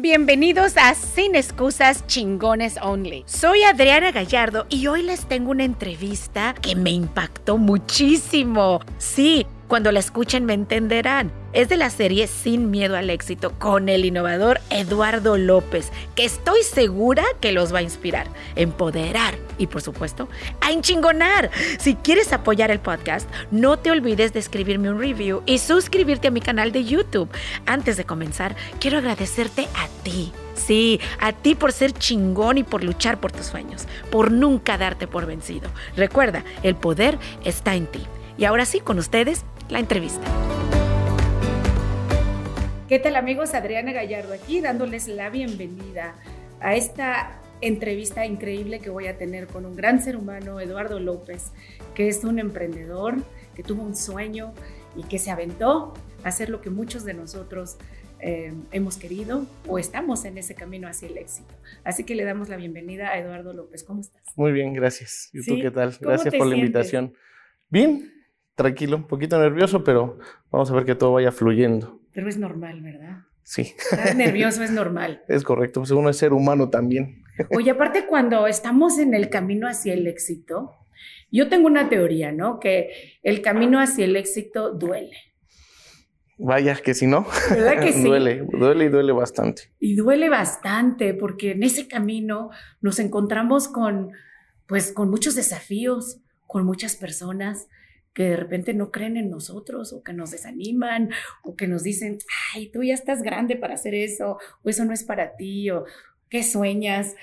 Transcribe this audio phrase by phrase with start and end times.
[0.00, 3.24] Bienvenidos a Sin Excusas Chingones Only.
[3.26, 8.78] Soy Adriana Gallardo y hoy les tengo una entrevista que me impactó muchísimo.
[8.98, 11.32] Sí, cuando la escuchen me entenderán.
[11.58, 16.62] Es de la serie Sin Miedo al Éxito con el innovador Eduardo López, que estoy
[16.62, 20.28] segura que los va a inspirar, empoderar y por supuesto
[20.60, 21.50] a enchingonar.
[21.80, 26.30] Si quieres apoyar el podcast, no te olvides de escribirme un review y suscribirte a
[26.30, 27.28] mi canal de YouTube.
[27.66, 30.30] Antes de comenzar, quiero agradecerte a ti.
[30.54, 35.08] Sí, a ti por ser chingón y por luchar por tus sueños, por nunca darte
[35.08, 35.68] por vencido.
[35.96, 38.06] Recuerda, el poder está en ti.
[38.36, 40.22] Y ahora sí, con ustedes, la entrevista.
[42.88, 43.52] ¿Qué tal amigos?
[43.52, 46.14] Adriana Gallardo aquí dándoles la bienvenida
[46.58, 51.52] a esta entrevista increíble que voy a tener con un gran ser humano, Eduardo López,
[51.94, 53.16] que es un emprendedor,
[53.54, 54.54] que tuvo un sueño
[54.96, 55.92] y que se aventó
[56.24, 57.76] a hacer lo que muchos de nosotros
[58.20, 61.54] eh, hemos querido o estamos en ese camino hacia el éxito.
[61.84, 63.84] Así que le damos la bienvenida a Eduardo López.
[63.84, 64.22] ¿Cómo estás?
[64.34, 65.28] Muy bien, gracias.
[65.34, 65.94] ¿Y tú qué tal?
[66.00, 67.12] Gracias por la invitación.
[67.68, 68.10] Bien,
[68.54, 70.18] tranquilo, un poquito nervioso, pero
[70.50, 72.00] vamos a ver que todo vaya fluyendo.
[72.18, 73.18] Pero es normal, ¿verdad?
[73.44, 73.74] Sí.
[73.92, 75.22] Estar nervioso es normal.
[75.28, 77.22] Es correcto, pues uno es ser humano también.
[77.56, 80.74] Oye, aparte cuando estamos en el camino hacia el éxito,
[81.30, 82.58] yo tengo una teoría, ¿no?
[82.58, 85.16] Que el camino hacia el éxito duele.
[86.38, 88.02] Vaya, que si no, ¿verdad que sí?
[88.02, 89.70] duele, duele y duele bastante.
[89.78, 94.10] Y duele bastante porque en ese camino nos encontramos con,
[94.66, 97.68] pues, con muchos desafíos, con muchas personas,
[98.14, 101.10] que de repente no creen en nosotros o que nos desaniman
[101.42, 102.18] o que nos dicen,
[102.54, 105.84] ay, tú ya estás grande para hacer eso o eso no es para ti o
[106.28, 107.14] qué sueñas.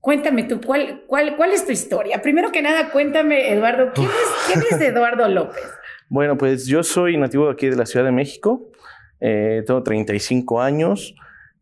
[0.00, 2.22] Cuéntame tú, ¿cuál, cuál, cuál es tu historia?
[2.22, 5.62] Primero que nada, cuéntame, Eduardo, ¿quién es, ¿quién es Eduardo López?
[6.12, 8.72] Bueno, pues yo soy nativo de aquí de la Ciudad de México,
[9.20, 11.14] eh, tengo 35 años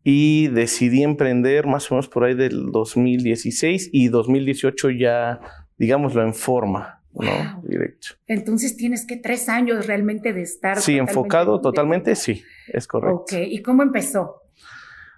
[0.03, 5.39] y decidí emprender más o menos por ahí del 2016 y 2018 ya,
[5.77, 6.98] digámoslo, en forma.
[7.21, 7.61] ¿No?
[7.63, 8.09] Directo.
[8.27, 10.79] Entonces tienes que tres años realmente de estar.
[10.79, 13.15] Sí, enfocado totalmente, sí, es correcto.
[13.21, 14.43] Ok, ¿y cómo empezó?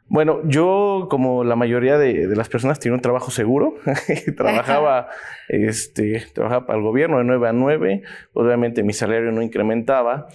[0.08, 3.76] Bueno, yo, como la mayoría de, de las personas, tenía un trabajo seguro.
[4.36, 5.08] trabajaba,
[5.48, 8.02] este, trabajaba para el gobierno de 9 a 9.
[8.34, 10.28] Obviamente mi salario no incrementaba.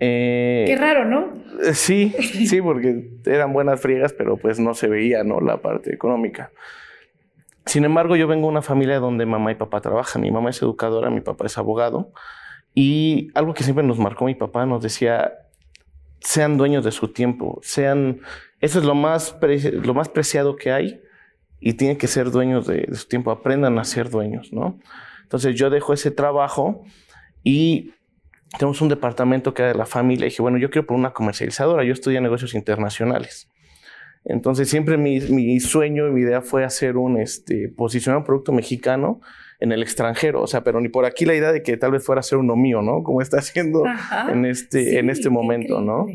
[0.00, 1.32] Eh, Qué raro, ¿no?
[1.72, 2.10] Sí,
[2.46, 5.40] sí, porque eran buenas friegas, pero pues no se veía, ¿no?
[5.40, 6.50] La parte económica.
[7.66, 10.22] Sin embargo, yo vengo de una familia donde mamá y papá trabajan.
[10.22, 12.12] Mi mamá es educadora, mi papá es abogado.
[12.74, 15.32] Y algo que siempre nos marcó mi papá nos decía,
[16.20, 18.20] sean dueños de su tiempo, sean,
[18.60, 19.36] eso es lo más,
[19.72, 21.00] lo más preciado que hay
[21.60, 24.78] y tienen que ser dueños de, su tiempo, aprendan a ser dueños, ¿no?
[25.22, 26.84] Entonces yo dejo ese trabajo
[27.44, 27.92] y
[28.58, 31.12] tenemos un departamento que era de la familia y dije, bueno, yo quiero por una
[31.12, 33.48] comercializadora, yo estudié negocios internacionales.
[34.24, 38.52] Entonces siempre mi, mi, sueño y mi idea fue hacer un, este, posicionar un producto
[38.52, 39.20] mexicano
[39.58, 42.04] en el extranjero, o sea, pero ni por aquí la idea de que tal vez
[42.04, 43.02] fuera a ser uno mío, ¿no?
[43.02, 46.06] Como está haciendo Ajá, en este, sí, en este momento, ¿no?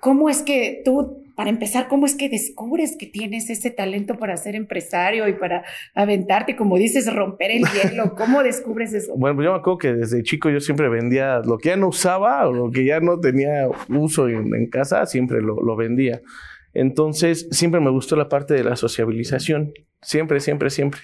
[0.00, 4.36] ¿Cómo es que tú, para empezar, cómo es que descubres que tienes ese talento para
[4.38, 5.62] ser empresario y para
[5.94, 8.14] aventarte, como dices, romper el hielo?
[8.16, 9.14] ¿Cómo descubres eso?
[9.14, 11.88] Bueno, pues yo me acuerdo que desde chico yo siempre vendía lo que ya no
[11.88, 16.22] usaba o lo que ya no tenía uso en, en casa, siempre lo, lo vendía.
[16.74, 21.00] Entonces, siempre me gustó la parte de la sociabilización, siempre, siempre, siempre.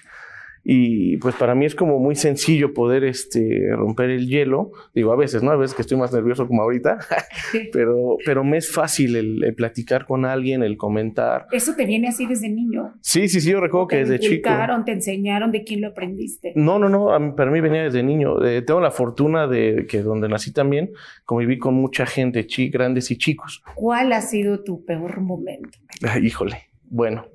[0.69, 4.71] Y pues para mí es como muy sencillo poder este, romper el hielo.
[4.93, 5.51] Digo, a veces, ¿no?
[5.51, 6.97] A veces que estoy más nervioso como ahorita,
[7.71, 11.47] pero, pero me es fácil el, el, platicar con alguien, el comentar.
[11.53, 12.95] ¿Eso te viene así desde niño?
[12.99, 14.49] Sí, sí, sí, yo recuerdo que desde chico.
[14.49, 16.51] ¿Te te enseñaron de quién lo aprendiste?
[16.57, 18.43] No, no, no, mí, para mí venía desde niño.
[18.43, 20.91] Eh, tengo la fortuna de que donde nací también
[21.23, 23.63] conviví con mucha gente, chi, grandes y chicos.
[23.73, 25.79] ¿Cuál ha sido tu peor momento?
[26.03, 27.27] Ay, híjole, bueno,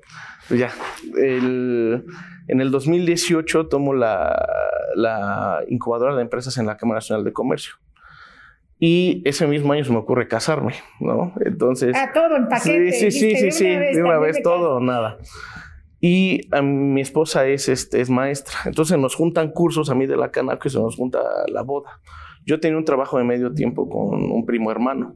[0.47, 0.71] pues ya,
[1.17, 2.05] el,
[2.47, 4.47] en el 2018 tomo la,
[4.95, 7.75] la, incubadora de empresas en la Cámara Nacional de Comercio.
[8.79, 11.33] Y ese mismo año se me ocurre casarme, ¿no?
[11.45, 11.95] Entonces...
[11.95, 12.91] Ah, todo en paquete.
[12.91, 15.17] Sí, sí, sí, sí, sí, de una vez todo o nada.
[16.01, 18.57] Y a mi esposa es, este, es maestra.
[18.65, 22.01] Entonces nos juntan cursos a mí de la Canaco y se nos junta la boda.
[22.45, 25.15] Yo tenía un trabajo de medio tiempo con un primo hermano.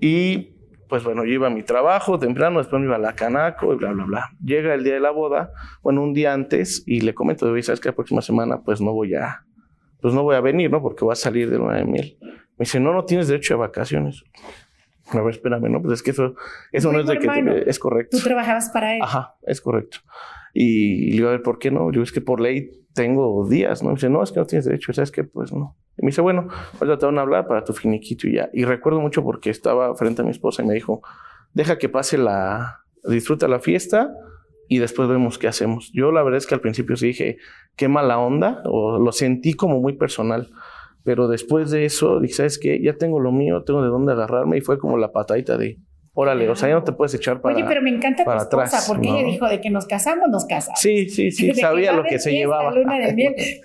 [0.00, 0.54] Y
[0.90, 3.76] pues bueno, yo iba a mi trabajo temprano, después me iba a la Canaco y
[3.76, 4.30] bla, bla, bla.
[4.44, 5.52] Llega el día de la boda,
[5.82, 9.14] bueno, un día antes, y le comento, ¿sabes que La próxima semana, pues no voy
[9.14, 9.46] a,
[10.00, 10.82] pues no voy a venir, ¿no?
[10.82, 12.18] Porque voy a salir de luna de miel.
[12.20, 14.24] Me dice, no, no tienes derecho a vacaciones.
[15.12, 15.80] A ver, espérame, ¿no?
[15.80, 16.34] Pues es que eso,
[16.72, 18.16] eso no es de hermano, que te, es correcto.
[18.16, 19.00] Tú trabajabas para él.
[19.02, 19.98] Ajá, es correcto.
[20.52, 21.86] Y le digo, a ver, ¿por qué no?
[21.86, 23.90] Yo digo, es que por ley tengo días, ¿no?
[23.90, 25.24] Me dice, no, es que no tienes derecho, ¿sabes qué?
[25.24, 25.76] Pues no.
[26.00, 26.48] Y me dice, bueno,
[26.80, 28.48] ahorita te van a hablar para tu finiquito y ya.
[28.54, 31.02] Y recuerdo mucho porque estaba frente a mi esposa y me dijo,
[31.52, 34.10] deja que pase la, disfruta la fiesta
[34.66, 35.90] y después vemos qué hacemos.
[35.92, 37.36] Yo la verdad es que al principio sí dije,
[37.76, 40.48] qué mala onda, o lo sentí como muy personal.
[41.04, 42.80] Pero después de eso, dije, ¿sabes qué?
[42.82, 45.80] Ya tengo lo mío, tengo de dónde agarrarme y fue como la patadita de,
[46.20, 48.66] órale, o sea, ya no te puedes echar para Oye, pero me encanta tu esposa,
[48.66, 49.18] atrás, porque ¿no?
[49.18, 50.78] ella dijo de que nos casamos, nos casamos.
[50.80, 52.72] Sí, sí, sí, que sabía a lo que se llevaba.
[52.72, 53.34] Luna de miel.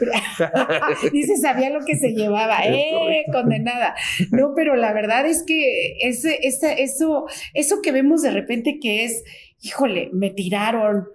[1.12, 2.60] Dice, sabía lo que se llevaba.
[2.66, 3.24] ¡Eh!
[3.32, 3.96] Condenada.
[4.32, 9.04] No, pero la verdad es que ese, esa- eso, eso que vemos de repente que
[9.06, 9.24] es,
[9.62, 11.08] híjole, me tiraron.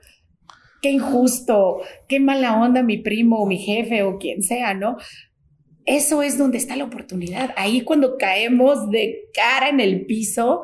[0.82, 4.96] Qué injusto, qué mala onda mi primo o mi jefe o quien sea, ¿no?
[5.84, 7.50] Eso es donde está la oportunidad.
[7.56, 10.62] Ahí cuando caemos de cara en el piso,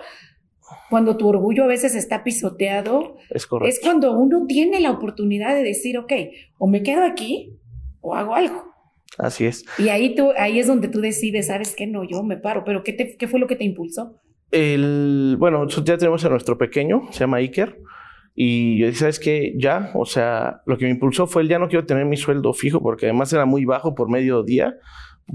[0.90, 5.62] cuando tu orgullo a veces está pisoteado, Es es cuando uno tiene la oportunidad de
[5.62, 6.12] decir, ok,
[6.58, 7.58] o me quedo aquí
[8.00, 8.64] o hago algo.
[9.18, 9.64] Así es.
[9.78, 11.86] Y ahí, tú, ahí es donde tú decides, ¿sabes qué?
[11.86, 12.64] No, yo me paro.
[12.64, 14.20] Pero ¿qué, te- qué fue lo que te impulsó?
[14.50, 17.80] El, bueno, ya tenemos a nuestro pequeño, se llama Iker.
[18.34, 19.54] Y yo dije, ¿sabes qué?
[19.56, 22.52] Ya, o sea, lo que me impulsó fue el ya no quiero tener mi sueldo
[22.52, 24.74] fijo porque además era muy bajo por medio día.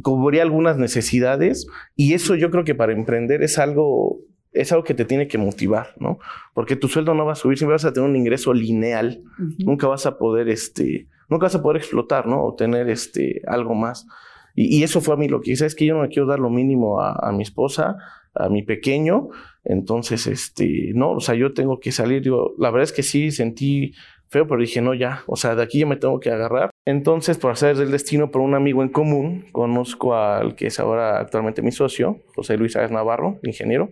[0.04, 4.20] Cubría algunas necesidades y eso yo creo que para emprender es algo,
[4.54, 6.20] es algo que te tiene que motivar, ¿no?
[6.54, 9.24] Porque tu sueldo no va a subir, siempre vas a tener un ingreso lineal.
[9.40, 9.56] Ujú.
[9.60, 12.44] nunca vas a poder, este, nunca vas a poder explotar, ¿no?
[12.44, 14.08] O tener, este, algo más.
[14.56, 16.28] Y, y eso fue a mí lo que hice, es que yo no le quiero
[16.28, 17.98] dar lo mínimo a, a mi esposa,
[18.34, 19.30] a mi pequeño,
[19.64, 23.32] entonces, este, no, o sea, yo tengo que salir, yo, la verdad es que sí
[23.32, 23.94] sentí
[24.28, 26.72] feo, pero dije, no, ya, o sea, de aquí ya me tengo que agarrar.
[26.86, 31.20] Entonces, por hacer el destino por un amigo en común, conozco al que es ahora
[31.20, 33.90] actualmente mi socio, José Luis Sáez Navarro, ingeniero,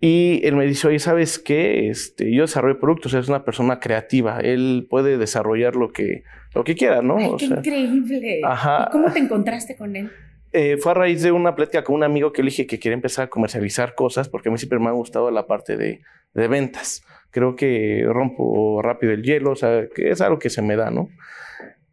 [0.00, 1.88] y él me dice, oye, ¿sabes qué?
[1.88, 6.22] Este, yo desarrollo productos, es una persona creativa, él puede desarrollar lo que,
[6.54, 7.16] lo que quiera, ¿no?
[7.18, 8.40] Ay, O qué sea, increíble.
[8.44, 8.86] Ajá.
[8.88, 10.10] ¿Y cómo te encontraste con él?
[10.52, 12.94] eh, fue a raíz de una plática con un amigo que le dije que quería
[12.94, 16.00] empezar a comercializar cosas, porque a mí siempre me ha gustado la parte de,
[16.32, 17.02] de ventas.
[17.30, 20.90] Creo que rompo rápido el hielo, o sea, que es algo que se me da,
[20.90, 21.10] ¿no?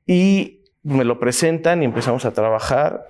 [0.07, 3.07] Y me lo presentan y empezamos a trabajar.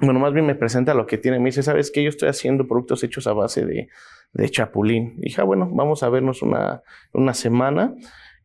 [0.00, 1.38] Bueno, más bien me presenta lo que tiene.
[1.38, 2.02] Me dice, ¿sabes qué?
[2.02, 3.88] Yo estoy haciendo productos hechos a base de,
[4.32, 5.14] de chapulín.
[5.18, 7.94] Y dije, ah, bueno, vamos a vernos una, una semana.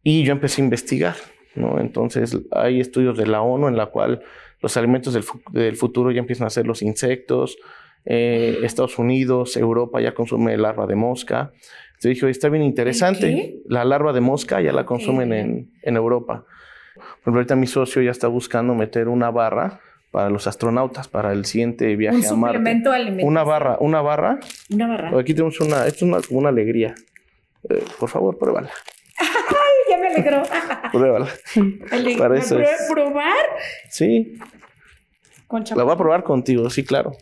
[0.04, 1.16] Y yo empecé a investigar,
[1.56, 1.80] ¿no?
[1.80, 4.22] Entonces, hay estudios de la ONU en la cual
[4.62, 7.58] los alimentos del, del futuro ya empiezan a ser los insectos.
[8.06, 11.52] Eh, Estados Unidos, Europa ya consume larva de mosca.
[11.90, 13.62] Entonces dije, "Oye, está bien interesante.
[13.68, 16.46] La larva de mosca ya la consumen en, en Europa.
[16.96, 19.80] Por ejemplo, ahorita mi socio ya está buscando meter una barra
[20.14, 22.58] para los astronautas, para el siguiente viaje Un a Marte.
[22.60, 23.28] suplemento alimenticio.
[23.28, 24.40] Una barra, una barra.
[24.70, 25.20] Una barra.
[25.20, 26.94] Aquí tenemos una, esto es una, como una alegría.
[27.68, 28.70] Eh, por favor, pruébala.
[29.18, 29.28] Ay,
[29.90, 30.44] ya me alegró.
[30.92, 31.28] Pruébala.
[31.92, 32.88] Ale- Para eso ¿Pro- es.
[32.92, 33.46] ¿Probar?
[33.90, 34.38] Sí,
[35.48, 37.14] Con la voy a probar contigo, sí, claro.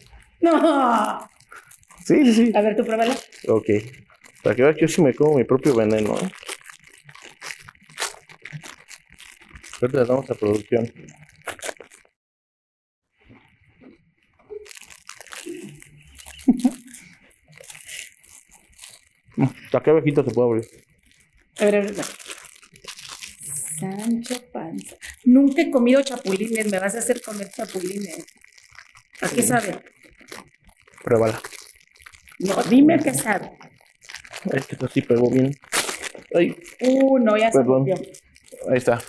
[0.41, 0.59] No.
[0.61, 1.29] A
[2.03, 2.51] Sí, sí, sí.
[2.51, 3.15] ver, tú pruébala.
[3.47, 3.67] Ok.
[4.43, 6.29] Para que veas que yo sí me como mi propio veneno, ¿eh?
[9.81, 10.91] Ahorita damos a producción.
[19.73, 20.65] ¿A qué abejito se puede abrir?
[21.59, 21.95] A ver, a ver.
[23.79, 24.95] Sancho Panza.
[25.25, 26.69] Nunca he comido chapulines.
[26.71, 28.25] Me vas a hacer comer chapulines.
[29.21, 29.79] ¿A qué sabe?
[31.03, 31.41] Pruébala.
[32.39, 33.51] No, dime a qué sabe.
[34.45, 35.51] Este esto sí pegó bien.
[36.33, 37.95] Ay, Uh, no, ya se rompió.
[38.69, 38.99] ahí está.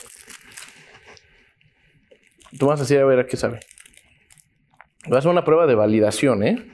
[2.59, 3.61] Tú vas a decir a ver a qué sabe.
[5.05, 6.72] Vas a hacer una prueba de validación, ¿eh?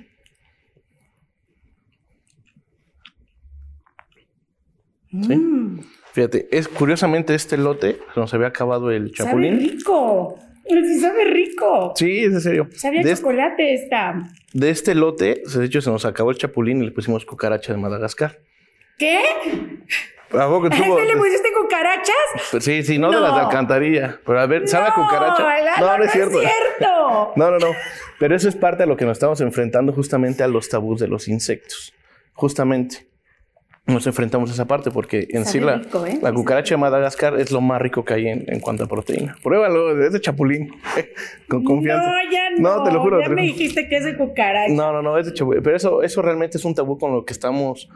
[5.10, 5.36] Sí.
[5.36, 5.80] Mm,
[6.12, 9.58] Fíjate, es curiosamente este lote se nos había acabado el sabe chapulín.
[9.60, 10.38] rico.
[10.68, 11.92] Sí, sabe rico.
[11.96, 12.68] Sí, es en serio.
[12.74, 14.22] Sabía De, chocolate esta.
[14.52, 17.78] de este lote, de hecho, se nos acabó el chapulín y le pusimos cucaracha de
[17.78, 18.38] Madagascar.
[18.98, 19.20] ¿Qué?
[20.32, 20.98] ¿A poco ¿A tuvo?
[20.98, 22.14] este le pusiste cucarachas?
[22.50, 23.46] Pues sí, sí, no, de las de No.
[23.46, 24.20] alcantarilla.
[24.26, 25.42] Pero a ver, ¿sabe a cucaracha?
[25.62, 26.38] la- no, no es cierto.
[26.40, 27.32] cierto.
[27.36, 27.72] No, no, no.
[28.18, 31.08] Pero eso es parte de lo que nos estamos enfrentando justamente a los tabús de
[31.08, 31.94] los insectos.
[32.34, 33.07] Justamente.
[33.88, 36.18] Nos enfrentamos a esa parte porque en sí la, rico, ¿eh?
[36.20, 39.34] la cucaracha de Madagascar es lo más rico que hay en, en cuanto a proteína.
[39.42, 40.70] Pruébalo, es de chapulín.
[41.48, 42.06] Con confianza.
[42.06, 42.76] No, ya no.
[42.76, 44.74] No, te lo juro, Ya me dijiste que es de cucaracha.
[44.74, 45.62] No, no, no, es de chapulín.
[45.62, 47.88] Pero eso, eso realmente es un tabú con lo que estamos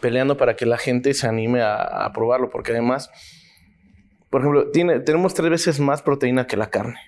[0.00, 2.48] peleando para que la gente se anime a, a probarlo.
[2.48, 3.10] Porque además,
[4.30, 6.98] por ejemplo, tiene, tenemos tres veces más proteína que la carne.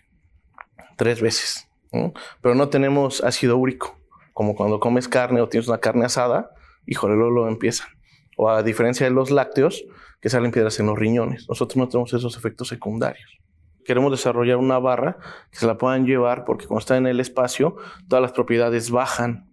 [0.99, 1.67] Tres veces.
[1.93, 2.13] ¿no?
[2.43, 3.97] Pero no tenemos ácido úrico.
[4.35, 6.51] Como cuando comes carne o tienes una carne asada,
[6.95, 7.89] luego lo empiezan.
[8.37, 9.85] O a diferencia de los lácteos,
[10.21, 11.49] que salen piedras en los riñones.
[11.49, 13.39] Nosotros no tenemos esos efectos secundarios.
[13.85, 15.19] Queremos desarrollar una barra
[15.51, 17.77] que se la puedan llevar porque cuando está en el espacio,
[18.09, 19.49] todas las propiedades bajan.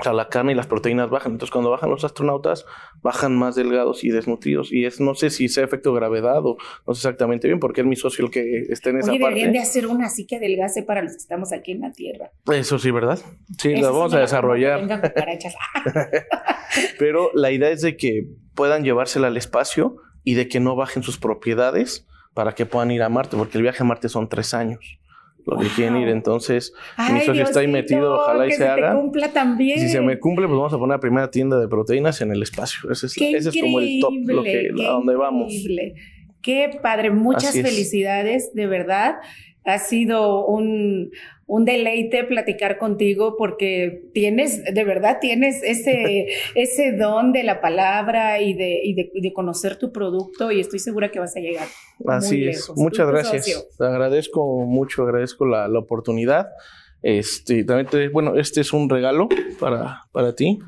[0.00, 1.32] O sea, la carne y las proteínas bajan.
[1.32, 2.66] Entonces, cuando bajan los astronautas,
[3.02, 4.72] bajan más delgados y desnutridos.
[4.72, 7.86] Y es, no sé si sea efecto gravedad o no sé exactamente bien, porque es
[7.86, 9.34] mi socio el que está en esa Oye, parte.
[9.34, 12.32] deberían de hacer una así que adelgace para los que estamos aquí en la Tierra.
[12.52, 13.20] Eso sí, ¿verdad?
[13.58, 14.80] Sí, Esa la vamos a desarrollar.
[14.80, 15.00] vengan
[16.98, 21.02] Pero la idea es de que puedan llevársela al espacio y de que no bajen
[21.02, 24.54] sus propiedades para que puedan ir a Marte, porque el viaje a Marte son tres
[24.54, 24.98] años.
[25.46, 25.72] Lo que Wow.
[25.76, 26.72] quieren ir, entonces
[27.12, 28.94] mi socio está ahí metido, ojalá y que se haga.
[28.94, 29.78] cumpla también.
[29.78, 32.42] Si se me cumple, pues vamos a poner la primera tienda de proteínas en el
[32.42, 32.90] espacio.
[32.90, 35.52] Ese es, ese es como el top, lo que, a donde vamos.
[35.52, 35.94] increíble.
[36.40, 39.16] Qué padre, muchas felicidades, de verdad.
[39.64, 41.10] Ha sido un,
[41.46, 48.40] un deleite platicar contigo porque tienes, de verdad, tienes ese, ese don de la palabra
[48.40, 51.66] y de, y, de, de conocer tu producto y estoy segura que vas a llegar.
[52.06, 52.56] Así muy es.
[52.56, 52.76] lejos.
[52.76, 53.68] Muchas Tú, tu gracias.
[53.78, 56.48] Te agradezco mucho, agradezco la, la oportunidad.
[57.02, 59.28] Este, también te- bueno, este es un regalo
[59.60, 60.58] para, para ti.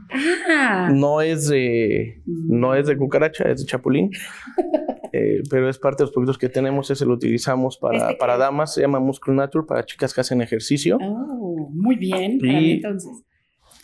[0.48, 4.10] Ah, No es de, no es de cucaracha, es de chapulín.
[5.16, 8.37] Eh, pero es parte de los productos que tenemos, ese lo utilizamos para, ¿Este para
[8.37, 10.99] damas, se llama Muscle Nature, para chicas que hacen ejercicio.
[11.00, 12.38] oh, muy bien.
[12.38, 13.23] para mí, entonces.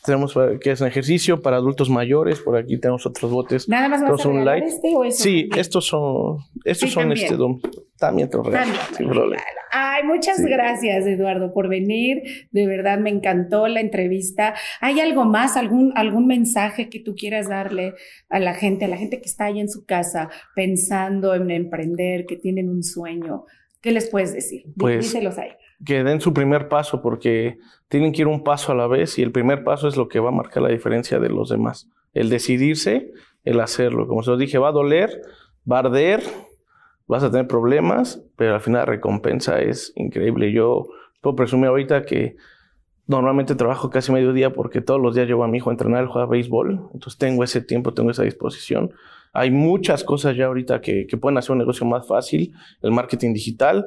[0.04, 3.68] Tenemos para que hacen ejercicio, para adultos mayores, por aquí tenemos otros botes.
[3.68, 4.64] Nada más vas a un light.
[4.64, 7.32] este o eso Sí, estos son, estos Sí, son también.
[7.32, 9.42] este, también te los regalo, También, sin problema.
[9.74, 10.44] Ay, muchas Sí.
[10.48, 12.22] gracias, Eduardo, por venir.
[12.50, 14.54] De verdad me encantó la entrevista.
[14.80, 17.94] ¿Hay algo más, algún, algún mensaje que tú quieras darle
[18.28, 22.26] a la gente, a la gente que está ahí en su casa pensando en emprender,
[22.26, 23.44] que tienen un sueño?
[23.80, 24.64] ¿Qué les puedes decir?
[24.76, 25.50] Pues, Díselos ahí.
[25.84, 29.22] que den su primer paso porque tienen que ir un paso a la vez y
[29.22, 31.88] el primer paso es lo que va a marcar la diferencia de los demás.
[32.14, 33.10] El decidirse,
[33.44, 34.06] el hacerlo.
[34.06, 35.10] Como se los dije, va a doler,
[35.70, 36.20] va a arder,
[37.06, 40.52] vas a tener problemas, pero al final la recompensa es increíble.
[40.52, 40.88] Yo
[41.20, 42.36] puedo presumir ahorita que
[43.06, 46.06] normalmente trabajo casi medio día porque todos los días llevo a mi hijo a entrenar,
[46.06, 48.92] juega béisbol, entonces tengo ese tiempo, tengo esa disposición.
[49.32, 53.32] Hay muchas cosas ya ahorita que, que pueden hacer un negocio más fácil, el marketing
[53.32, 53.86] digital,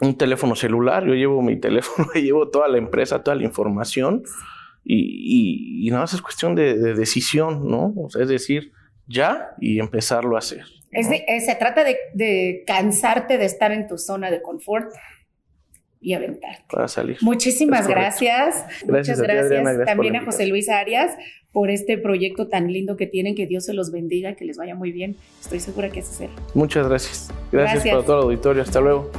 [0.00, 4.22] un teléfono celular, yo llevo mi teléfono llevo toda la empresa, toda la información
[4.82, 7.92] y, y, y nada más es cuestión de, de decisión, ¿no?
[7.96, 8.72] O sea, es decir,
[9.06, 10.64] ya y empezarlo a hacer.
[10.94, 14.92] Es eh, se trata de, de cansarte de estar en tu zona de confort
[16.04, 16.58] y aventar.
[16.70, 17.16] Para salir.
[17.22, 18.66] Muchísimas gracias.
[18.84, 19.46] Gracias Muchas a ti, gracias.
[19.46, 21.16] Adriana, gracias por También a José Luis Arias
[21.50, 23.34] por este proyecto tan lindo que tienen.
[23.34, 25.16] Que Dios se los bendiga, que les vaya muy bien.
[25.40, 26.32] Estoy segura que así será.
[26.52, 27.28] Muchas gracias.
[27.50, 27.94] Gracias, Gracias.
[27.94, 28.62] para todo el auditorio.
[28.62, 29.10] Hasta luego.